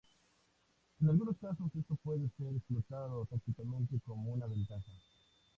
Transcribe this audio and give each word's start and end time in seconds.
En 0.99 1.09
algunos 1.09 1.37
casos 1.37 1.69
esto 1.75 1.95
puede 1.97 2.27
ser 2.35 2.55
explotado 2.55 3.27
tácticamente 3.27 3.99
como 4.03 4.31
una 4.33 4.47
ventaja. 4.47 4.91